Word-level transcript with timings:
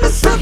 the 0.00 0.08
sun. 0.10 0.33